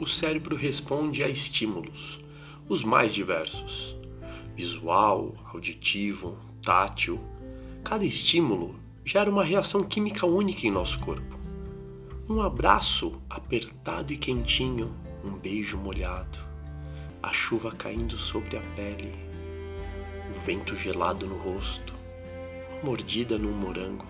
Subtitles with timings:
[0.00, 2.18] o cérebro responde a estímulos,
[2.66, 3.94] os mais diversos:
[4.56, 7.20] visual, auditivo, tátil.
[7.84, 8.74] Cada estímulo
[9.04, 11.38] gera uma reação química única em nosso corpo.
[12.26, 16.38] Um abraço apertado e quentinho, um beijo molhado,
[17.22, 19.12] a chuva caindo sobre a pele,
[20.34, 21.92] o vento gelado no rosto,
[22.72, 24.06] uma mordida num morango.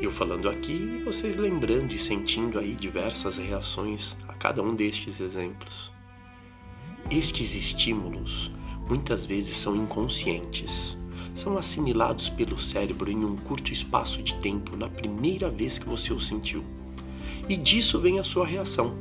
[0.00, 5.20] Eu falando aqui e vocês lembrando e sentindo aí diversas reações a cada um destes
[5.20, 5.90] exemplos.
[7.10, 8.50] Estes estímulos
[8.88, 10.96] muitas vezes são inconscientes
[11.36, 16.12] são assimilados pelo cérebro em um curto espaço de tempo na primeira vez que você
[16.12, 16.64] o sentiu
[17.48, 18.96] e disso vem a sua reação.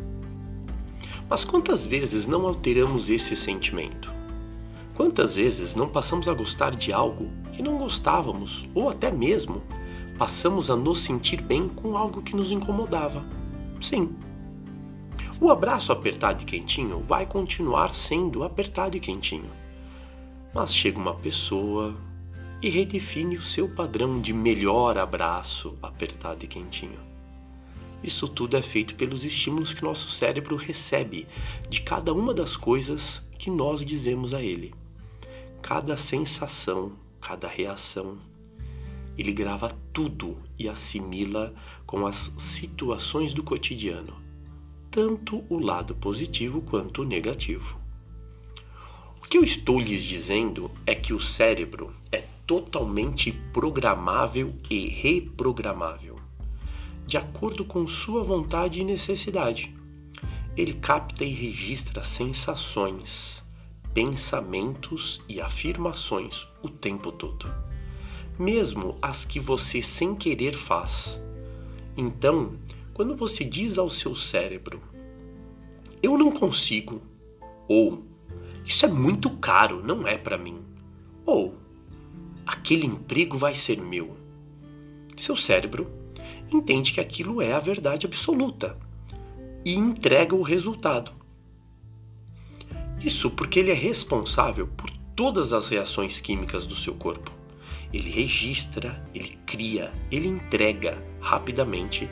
[1.30, 4.14] Mas quantas vezes não alteramos esse sentimento?
[4.94, 9.64] Quantas vezes não passamos a gostar de algo que não gostávamos, ou até mesmo
[10.18, 13.26] passamos a nos sentir bem com algo que nos incomodava?
[13.82, 14.16] Sim.
[15.40, 19.50] O abraço apertado e quentinho vai continuar sendo apertado e quentinho.
[20.54, 21.96] Mas chega uma pessoa
[22.62, 27.00] e redefine o seu padrão de melhor abraço apertado e quentinho.
[28.02, 31.28] Isso tudo é feito pelos estímulos que nosso cérebro recebe
[31.70, 34.74] de cada uma das coisas que nós dizemos a ele.
[35.62, 38.18] Cada sensação, cada reação.
[39.18, 41.54] Ele grava tudo e assimila
[41.86, 44.14] com as situações do cotidiano,
[44.92, 47.80] tanto o lado positivo quanto o negativo.
[49.18, 56.16] O que eu estou lhes dizendo é que o cérebro é totalmente programável e reprogramável
[57.06, 59.74] de acordo com sua vontade e necessidade.
[60.58, 63.44] Ele capta e registra sensações,
[63.94, 67.54] pensamentos e afirmações o tempo todo,
[68.38, 71.20] mesmo as que você sem querer faz.
[71.98, 72.54] Então,
[72.94, 74.82] quando você diz ao seu cérebro:
[76.02, 77.02] Eu não consigo,
[77.68, 78.04] ou
[78.66, 80.60] Isso é muito caro, não é para mim,
[81.26, 81.56] ou
[82.46, 84.16] Aquele emprego vai ser meu.
[85.18, 85.90] Seu cérebro
[86.52, 88.78] entende que aquilo é a verdade absoluta
[89.66, 91.12] e entrega o resultado.
[93.04, 97.32] Isso porque ele é responsável por todas as reações químicas do seu corpo.
[97.96, 102.10] Ele registra, ele cria, ele entrega rapidamente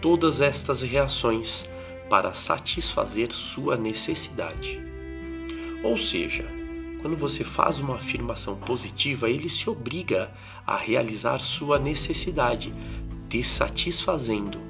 [0.00, 1.68] todas estas reações
[2.08, 4.80] para satisfazer sua necessidade.
[5.82, 6.44] Ou seja,
[7.02, 10.30] quando você faz uma afirmação positiva, ele se obriga
[10.64, 12.72] a realizar sua necessidade,
[13.28, 14.60] te satisfazendo.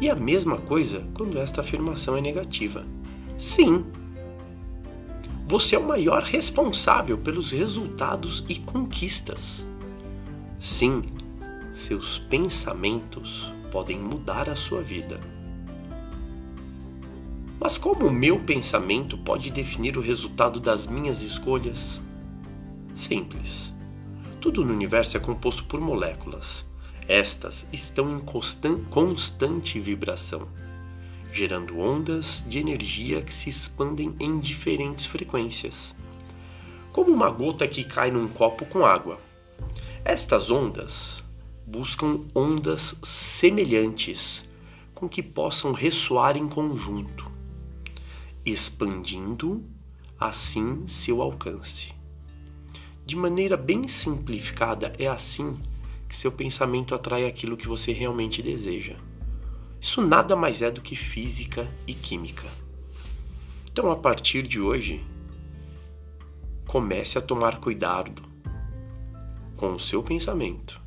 [0.00, 2.84] E a mesma coisa quando esta afirmação é negativa.
[3.38, 3.86] Sim,
[5.46, 9.64] você é o maior responsável pelos resultados e conquistas.
[10.66, 11.00] Sim,
[11.72, 15.20] seus pensamentos podem mudar a sua vida.
[17.60, 22.02] Mas como o meu pensamento pode definir o resultado das minhas escolhas?
[22.96, 23.72] Simples.
[24.40, 26.66] Tudo no universo é composto por moléculas
[27.08, 28.20] estas estão em
[28.90, 30.48] constante vibração,
[31.32, 35.94] gerando ondas de energia que se expandem em diferentes frequências,
[36.92, 39.25] como uma gota que cai num copo com água.
[40.08, 41.24] Estas ondas
[41.66, 44.48] buscam ondas semelhantes
[44.94, 47.28] com que possam ressoar em conjunto,
[48.44, 49.64] expandindo
[50.16, 51.92] assim seu alcance.
[53.04, 55.58] De maneira bem simplificada, é assim
[56.08, 58.94] que seu pensamento atrai aquilo que você realmente deseja.
[59.80, 62.46] Isso nada mais é do que física e química.
[63.72, 65.04] Então, a partir de hoje,
[66.64, 68.35] comece a tomar cuidado
[69.56, 70.80] com o seu pensamento.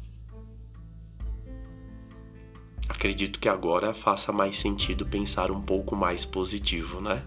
[2.87, 7.25] Acredito que agora faça mais sentido pensar um pouco mais positivo, né?